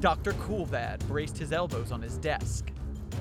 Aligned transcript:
Dr. 0.00 0.32
Coolbad 0.34 1.06
braced 1.08 1.38
his 1.38 1.52
elbows 1.52 1.90
on 1.90 2.02
his 2.02 2.18
desk. 2.18 2.70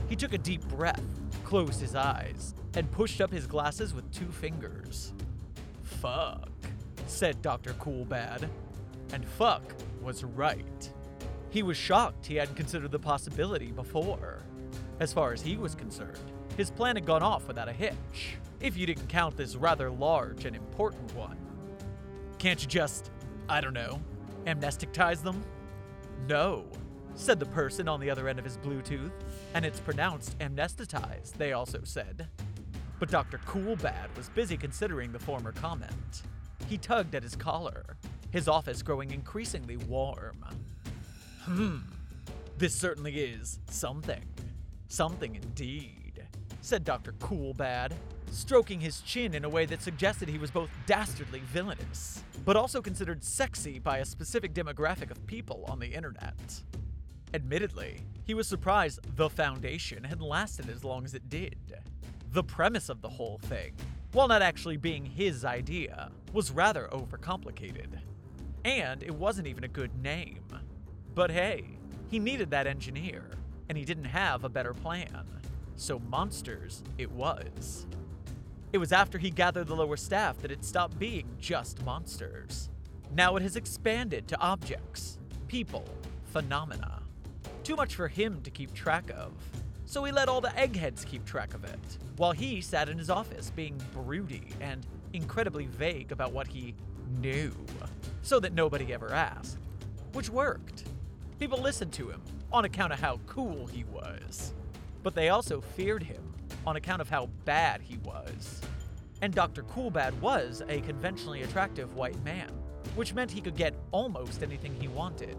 He 0.09 0.15
took 0.15 0.33
a 0.33 0.37
deep 0.37 0.61
breath, 0.67 1.03
closed 1.43 1.79
his 1.79 1.95
eyes, 1.95 2.53
and 2.75 2.91
pushed 2.91 3.21
up 3.21 3.31
his 3.31 3.47
glasses 3.47 3.93
with 3.93 4.11
two 4.11 4.27
fingers. 4.27 5.13
Fuck, 5.83 6.49
said 7.07 7.41
Dr. 7.41 7.73
Coolbad. 7.73 8.49
And 9.13 9.25
fuck 9.25 9.63
was 10.01 10.23
right. 10.23 10.89
He 11.49 11.63
was 11.63 11.77
shocked 11.77 12.25
he 12.25 12.35
hadn't 12.35 12.55
considered 12.55 12.91
the 12.91 12.99
possibility 12.99 13.71
before. 13.71 14.43
As 14.99 15.13
far 15.13 15.31
as 15.31 15.41
he 15.41 15.55
was 15.55 15.75
concerned, 15.75 16.19
his 16.57 16.69
plan 16.69 16.97
had 16.97 17.05
gone 17.05 17.23
off 17.23 17.47
without 17.47 17.69
a 17.69 17.73
hitch, 17.73 18.37
if 18.59 18.75
you 18.75 18.85
didn't 18.85 19.07
count 19.07 19.37
this 19.37 19.55
rather 19.55 19.89
large 19.89 20.45
and 20.45 20.55
important 20.55 21.15
one. 21.15 21.37
Can't 22.37 22.61
you 22.61 22.67
just, 22.67 23.11
I 23.47 23.61
don't 23.61 23.73
know, 23.73 24.01
amnesticize 24.45 25.23
them? 25.23 25.41
No, 26.27 26.65
said 27.15 27.39
the 27.39 27.45
person 27.45 27.87
on 27.87 27.99
the 27.99 28.09
other 28.09 28.27
end 28.27 28.39
of 28.39 28.45
his 28.45 28.57
Bluetooth, 28.57 29.11
and 29.53 29.65
it's 29.65 29.79
pronounced 29.79 30.37
amnestitize, 30.39 31.33
they 31.33 31.53
also 31.53 31.81
said. 31.83 32.27
But 32.99 33.11
Dr. 33.11 33.39
Coolbad 33.39 34.15
was 34.15 34.29
busy 34.29 34.57
considering 34.57 35.11
the 35.11 35.19
former 35.19 35.51
comment. 35.51 36.23
He 36.67 36.77
tugged 36.77 37.15
at 37.15 37.23
his 37.23 37.35
collar, 37.35 37.97
his 38.31 38.47
office 38.47 38.81
growing 38.81 39.11
increasingly 39.11 39.77
warm. 39.77 40.43
Hmm, 41.43 41.77
this 42.57 42.73
certainly 42.73 43.19
is 43.19 43.59
something. 43.69 44.23
Something 44.87 45.35
indeed, 45.35 46.25
said 46.61 46.83
Dr. 46.83 47.13
Coolbad, 47.13 47.91
stroking 48.31 48.79
his 48.79 49.01
chin 49.01 49.33
in 49.33 49.45
a 49.45 49.49
way 49.49 49.65
that 49.65 49.81
suggested 49.81 50.27
he 50.27 50.37
was 50.37 50.51
both 50.51 50.69
dastardly 50.85 51.41
villainous, 51.45 52.23
but 52.43 52.55
also 52.55 52.81
considered 52.81 53.23
sexy 53.23 53.79
by 53.79 53.99
a 53.99 54.05
specific 54.05 54.53
demographic 54.53 55.11
of 55.11 55.25
people 55.27 55.65
on 55.67 55.79
the 55.79 55.93
internet. 55.93 56.61
Admittedly, 57.33 58.01
he 58.23 58.33
was 58.33 58.47
surprised 58.47 58.99
the 59.15 59.29
Foundation 59.29 60.03
had 60.03 60.21
lasted 60.21 60.69
as 60.69 60.83
long 60.83 61.05
as 61.05 61.13
it 61.13 61.29
did. 61.29 61.57
The 62.31 62.43
premise 62.43 62.89
of 62.89 63.01
the 63.01 63.09
whole 63.09 63.39
thing, 63.43 63.73
while 64.11 64.27
not 64.27 64.41
actually 64.41 64.77
being 64.77 65.05
his 65.05 65.45
idea, 65.45 66.11
was 66.33 66.51
rather 66.51 66.87
overcomplicated. 66.91 67.99
And 68.63 69.03
it 69.03 69.13
wasn't 69.13 69.47
even 69.47 69.63
a 69.63 69.69
good 69.69 69.95
name. 70.01 70.43
But 71.13 71.31
hey, 71.31 71.77
he 72.09 72.19
needed 72.19 72.51
that 72.51 72.67
engineer, 72.67 73.29
and 73.69 73.77
he 73.77 73.85
didn't 73.85 74.05
have 74.05 74.43
a 74.43 74.49
better 74.49 74.73
plan. 74.73 75.25
So 75.75 75.99
Monsters 75.99 76.83
it 76.97 77.11
was. 77.11 77.85
It 78.75 78.79
was 78.79 78.91
after 78.91 79.17
he 79.17 79.29
gathered 79.29 79.67
the 79.67 79.73
lower 79.73 79.95
staff 79.95 80.37
that 80.39 80.51
it 80.51 80.65
stopped 80.65 80.99
being 80.99 81.29
just 81.39 81.81
monsters. 81.85 82.69
Now 83.15 83.37
it 83.37 83.41
has 83.41 83.55
expanded 83.55 84.27
to 84.27 84.39
objects, 84.41 85.17
people, 85.47 85.85
phenomena. 86.25 87.01
Too 87.63 87.77
much 87.77 87.95
for 87.95 88.09
him 88.09 88.41
to 88.41 88.51
keep 88.51 88.73
track 88.73 89.09
of. 89.15 89.31
So 89.85 90.03
he 90.03 90.11
let 90.11 90.27
all 90.27 90.41
the 90.41 90.53
eggheads 90.59 91.05
keep 91.05 91.23
track 91.23 91.53
of 91.53 91.63
it, 91.63 91.79
while 92.17 92.33
he 92.33 92.59
sat 92.59 92.89
in 92.89 92.97
his 92.97 93.09
office 93.09 93.49
being 93.49 93.81
broody 93.93 94.49
and 94.59 94.85
incredibly 95.13 95.67
vague 95.67 96.11
about 96.11 96.33
what 96.33 96.47
he 96.47 96.75
knew, 97.21 97.55
so 98.23 98.41
that 98.41 98.51
nobody 98.51 98.93
ever 98.93 99.13
asked. 99.13 99.57
Which 100.11 100.29
worked. 100.29 100.83
People 101.39 101.59
listened 101.61 101.93
to 101.93 102.09
him 102.09 102.21
on 102.51 102.65
account 102.65 102.91
of 102.91 102.99
how 102.99 103.21
cool 103.25 103.67
he 103.67 103.85
was, 103.85 104.53
but 105.01 105.15
they 105.15 105.29
also 105.29 105.61
feared 105.61 106.03
him 106.03 106.34
on 106.65 106.75
account 106.75 107.01
of 107.01 107.09
how 107.09 107.27
bad 107.45 107.81
he 107.81 107.97
was. 107.97 108.61
And 109.21 109.33
Dr. 109.33 109.63
Coolbad 109.63 110.13
was 110.19 110.61
a 110.67 110.81
conventionally 110.81 111.43
attractive 111.43 111.95
white 111.95 112.21
man, 112.23 112.49
which 112.95 113.13
meant 113.13 113.31
he 113.31 113.41
could 113.41 113.55
get 113.55 113.75
almost 113.91 114.43
anything 114.43 114.75
he 114.79 114.87
wanted. 114.87 115.37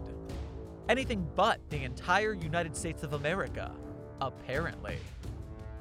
Anything 0.89 1.27
but 1.35 1.59
the 1.69 1.83
entire 1.83 2.33
United 2.33 2.75
States 2.75 3.03
of 3.03 3.13
America, 3.13 3.71
apparently. 4.21 4.97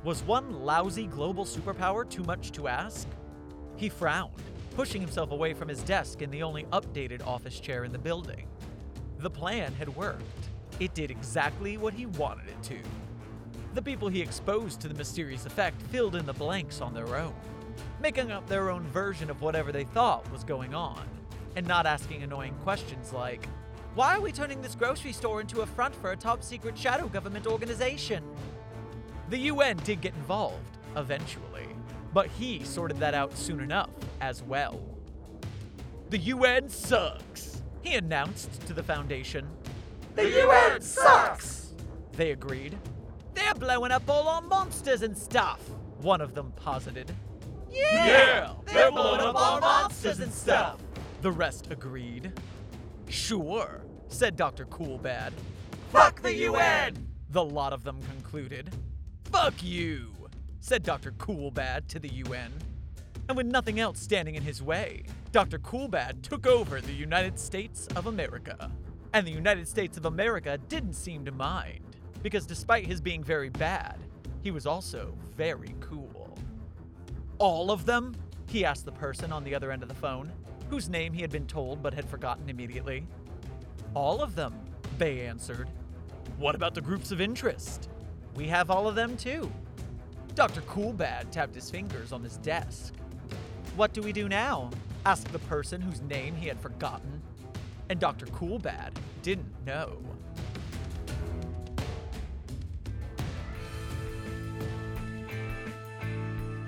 Was 0.04 0.22
one 0.22 0.64
lousy 0.64 1.06
global 1.06 1.44
superpower 1.44 2.08
too 2.08 2.22
much 2.24 2.52
to 2.52 2.68
ask? 2.68 3.08
He 3.76 3.88
frowned, 3.88 4.32
pushing 4.74 5.00
himself 5.00 5.30
away 5.30 5.54
from 5.54 5.68
his 5.68 5.82
desk 5.82 6.22
in 6.22 6.30
the 6.30 6.42
only 6.42 6.64
updated 6.64 7.26
office 7.26 7.58
chair 7.60 7.84
in 7.84 7.92
the 7.92 7.98
building. 7.98 8.46
The 9.18 9.30
plan 9.30 9.72
had 9.74 9.94
worked. 9.96 10.22
It 10.78 10.94
did 10.94 11.10
exactly 11.10 11.76
what 11.78 11.94
he 11.94 12.06
wanted 12.06 12.48
it 12.48 12.62
to. 12.64 12.78
The 13.76 13.82
people 13.82 14.08
he 14.08 14.22
exposed 14.22 14.80
to 14.80 14.88
the 14.88 14.94
mysterious 14.94 15.44
effect 15.44 15.82
filled 15.82 16.16
in 16.16 16.24
the 16.24 16.32
blanks 16.32 16.80
on 16.80 16.94
their 16.94 17.14
own, 17.14 17.34
making 18.00 18.32
up 18.32 18.48
their 18.48 18.70
own 18.70 18.84
version 18.84 19.28
of 19.28 19.42
whatever 19.42 19.70
they 19.70 19.84
thought 19.84 20.32
was 20.32 20.44
going 20.44 20.74
on, 20.74 21.06
and 21.56 21.66
not 21.66 21.84
asking 21.84 22.22
annoying 22.22 22.54
questions 22.62 23.12
like, 23.12 23.46
Why 23.94 24.14
are 24.14 24.20
we 24.22 24.32
turning 24.32 24.62
this 24.62 24.74
grocery 24.74 25.12
store 25.12 25.42
into 25.42 25.60
a 25.60 25.66
front 25.66 25.94
for 25.94 26.12
a 26.12 26.16
top 26.16 26.42
secret 26.42 26.78
shadow 26.78 27.06
government 27.06 27.46
organization? 27.46 28.24
The 29.28 29.40
UN 29.40 29.76
did 29.84 30.00
get 30.00 30.14
involved, 30.14 30.78
eventually, 30.96 31.68
but 32.14 32.28
he 32.28 32.64
sorted 32.64 32.98
that 33.00 33.12
out 33.12 33.36
soon 33.36 33.60
enough 33.60 33.90
as 34.22 34.42
well. 34.42 34.80
The 36.08 36.18
UN 36.18 36.70
sucks, 36.70 37.60
he 37.82 37.96
announced 37.96 38.66
to 38.68 38.72
the 38.72 38.82
Foundation. 38.82 39.46
The 40.14 40.30
UN 40.46 40.80
sucks! 40.80 41.74
They 42.12 42.30
agreed. 42.30 42.78
They're 43.56 43.68
blowing 43.68 43.90
up 43.90 44.02
all 44.10 44.28
our 44.28 44.42
monsters 44.42 45.00
and 45.00 45.16
stuff, 45.16 45.60
one 46.02 46.20
of 46.20 46.34
them 46.34 46.52
posited. 46.56 47.10
Yeah! 47.70 48.52
They're 48.66 48.90
blowing 48.90 49.22
up 49.22 49.34
our 49.34 49.60
monsters 49.62 50.20
and 50.20 50.30
stuff! 50.30 50.78
The 51.22 51.32
rest 51.32 51.68
agreed. 51.70 52.34
Sure, 53.08 53.80
said 54.08 54.36
Dr. 54.36 54.66
Coolbad. 54.66 55.32
Fuck 55.90 56.20
the 56.20 56.34
UN! 56.34 57.08
The 57.30 57.42
lot 57.42 57.72
of 57.72 57.82
them 57.82 57.98
concluded. 58.10 58.68
Fuck 59.32 59.62
you, 59.62 60.12
said 60.60 60.82
Dr. 60.82 61.12
Coolbad 61.12 61.88
to 61.88 61.98
the 61.98 62.12
UN. 62.12 62.52
And 63.26 63.38
with 63.38 63.46
nothing 63.46 63.80
else 63.80 63.98
standing 63.98 64.34
in 64.34 64.42
his 64.42 64.62
way, 64.62 65.04
Dr. 65.32 65.58
Coolbad 65.58 66.20
took 66.20 66.46
over 66.46 66.82
the 66.82 66.92
United 66.92 67.38
States 67.38 67.86
of 67.96 68.06
America. 68.06 68.70
And 69.14 69.26
the 69.26 69.32
United 69.32 69.66
States 69.66 69.96
of 69.96 70.04
America 70.04 70.58
didn't 70.68 70.92
seem 70.92 71.24
to 71.24 71.32
mind, 71.32 71.96
because 72.26 72.44
despite 72.44 72.84
his 72.84 73.00
being 73.00 73.22
very 73.22 73.50
bad, 73.50 74.00
he 74.42 74.50
was 74.50 74.66
also 74.66 75.14
very 75.36 75.76
cool. 75.78 76.36
All 77.38 77.70
of 77.70 77.86
them? 77.86 78.16
He 78.48 78.64
asked 78.64 78.84
the 78.84 78.90
person 78.90 79.30
on 79.30 79.44
the 79.44 79.54
other 79.54 79.70
end 79.70 79.84
of 79.84 79.88
the 79.88 79.94
phone, 79.94 80.32
whose 80.68 80.88
name 80.88 81.12
he 81.12 81.20
had 81.20 81.30
been 81.30 81.46
told 81.46 81.84
but 81.84 81.94
had 81.94 82.04
forgotten 82.04 82.48
immediately. 82.48 83.06
All 83.94 84.20
of 84.20 84.34
them, 84.34 84.58
they 84.98 85.20
answered. 85.20 85.68
What 86.36 86.56
about 86.56 86.74
the 86.74 86.80
groups 86.80 87.12
of 87.12 87.20
interest? 87.20 87.90
We 88.34 88.48
have 88.48 88.72
all 88.72 88.88
of 88.88 88.96
them 88.96 89.16
too. 89.16 89.48
Dr. 90.34 90.62
Coolbad 90.62 91.30
tapped 91.30 91.54
his 91.54 91.70
fingers 91.70 92.10
on 92.10 92.24
his 92.24 92.38
desk. 92.38 92.92
What 93.76 93.92
do 93.92 94.02
we 94.02 94.12
do 94.12 94.28
now? 94.28 94.70
asked 95.04 95.30
the 95.30 95.38
person 95.38 95.80
whose 95.80 96.00
name 96.02 96.34
he 96.34 96.48
had 96.48 96.58
forgotten. 96.58 97.22
And 97.88 98.00
Dr. 98.00 98.26
Coolbad 98.26 98.90
didn't 99.22 99.64
know. 99.64 99.96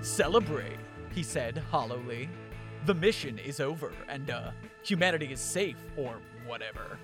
Celebrate, 0.01 0.79
he 1.13 1.23
said 1.23 1.59
hollowly. 1.71 2.29
The 2.87 2.95
mission 2.95 3.39
is 3.39 3.61
over 3.61 3.93
and, 4.09 4.31
uh, 4.31 4.53
humanity 4.83 5.33
is 5.33 5.41
safe 5.41 5.77
or 5.97 6.19
whatever. 6.47 6.99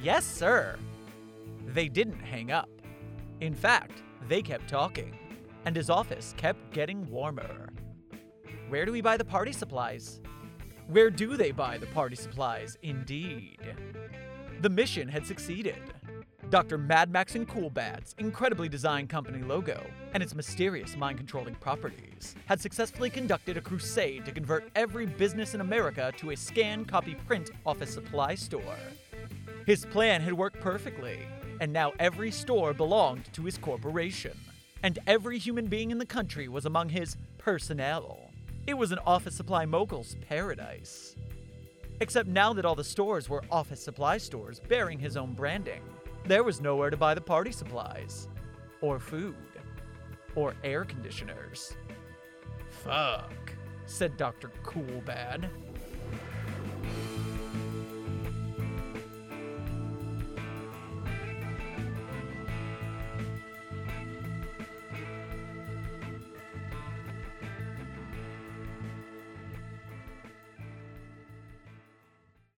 Yes, 0.00 0.24
sir. 0.24 0.76
They 1.66 1.88
didn't 1.88 2.20
hang 2.20 2.50
up. 2.50 2.68
In 3.40 3.54
fact, 3.54 4.02
they 4.28 4.42
kept 4.42 4.68
talking, 4.68 5.16
and 5.64 5.76
his 5.76 5.90
office 5.90 6.34
kept 6.36 6.72
getting 6.72 7.08
warmer. 7.08 7.68
Where 8.68 8.84
do 8.84 8.92
we 8.92 9.00
buy 9.00 9.16
the 9.16 9.24
party 9.24 9.52
supplies? 9.52 10.20
Where 10.88 11.10
do 11.10 11.36
they 11.36 11.52
buy 11.52 11.78
the 11.78 11.86
party 11.86 12.16
supplies, 12.16 12.76
indeed? 12.82 13.60
The 14.60 14.70
mission 14.70 15.08
had 15.08 15.26
succeeded. 15.26 15.80
Dr. 16.50 16.78
Mad 16.78 17.10
Max 17.10 17.34
and 17.34 17.46
Coolbad's 17.46 18.14
incredibly 18.16 18.70
designed 18.70 19.10
company 19.10 19.42
logo 19.42 19.84
and 20.14 20.22
its 20.22 20.34
mysterious 20.34 20.96
mind 20.96 21.18
controlling 21.18 21.54
properties 21.56 22.36
had 22.46 22.58
successfully 22.58 23.10
conducted 23.10 23.58
a 23.58 23.60
crusade 23.60 24.24
to 24.24 24.32
convert 24.32 24.70
every 24.74 25.04
business 25.04 25.52
in 25.52 25.60
America 25.60 26.10
to 26.16 26.30
a 26.30 26.36
scan, 26.36 26.86
copy, 26.86 27.14
print 27.26 27.50
office 27.66 27.92
supply 27.92 28.34
store. 28.34 28.78
His 29.66 29.84
plan 29.84 30.22
had 30.22 30.32
worked 30.32 30.58
perfectly, 30.58 31.18
and 31.60 31.70
now 31.70 31.92
every 31.98 32.30
store 32.30 32.72
belonged 32.72 33.30
to 33.34 33.42
his 33.42 33.58
corporation, 33.58 34.38
and 34.82 34.98
every 35.06 35.36
human 35.36 35.66
being 35.66 35.90
in 35.90 35.98
the 35.98 36.06
country 36.06 36.48
was 36.48 36.64
among 36.64 36.88
his 36.88 37.18
personnel. 37.36 38.30
It 38.66 38.72
was 38.72 38.90
an 38.90 39.00
office 39.04 39.34
supply 39.34 39.66
mogul's 39.66 40.16
paradise. 40.26 41.14
Except 42.00 42.28
now 42.28 42.54
that 42.54 42.64
all 42.64 42.76
the 42.76 42.84
stores 42.84 43.28
were 43.28 43.42
office 43.50 43.82
supply 43.82 44.16
stores 44.16 44.60
bearing 44.60 44.98
his 44.98 45.16
own 45.16 45.34
branding, 45.34 45.82
there 46.28 46.44
was 46.44 46.60
nowhere 46.60 46.90
to 46.90 46.96
buy 46.96 47.14
the 47.14 47.20
party 47.20 47.52
supplies, 47.52 48.28
or 48.80 48.98
food, 48.98 49.34
or 50.34 50.54
air 50.62 50.84
conditioners. 50.84 51.76
Fuck, 52.68 53.52
said 53.86 54.16
Dr. 54.16 54.50
Coolbad. 54.62 55.48